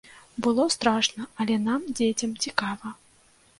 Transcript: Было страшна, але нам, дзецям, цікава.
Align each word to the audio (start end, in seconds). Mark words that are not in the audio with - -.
Было 0.45 0.63
страшна, 0.75 1.27
але 1.45 1.59
нам, 1.67 1.81
дзецям, 2.01 2.35
цікава. 2.47 2.97